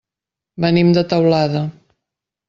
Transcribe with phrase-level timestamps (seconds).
[0.63, 1.61] Venim de Teulada.